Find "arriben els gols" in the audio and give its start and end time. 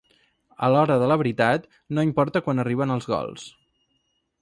2.67-3.49